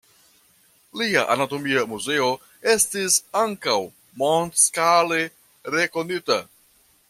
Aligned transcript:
Lia 1.01 1.25
anatomia 1.33 1.83
muzeo 1.91 2.29
estis 2.75 3.19
ankaŭ 3.43 3.77
mondskale 4.23 5.21
rekonita. 5.79 6.41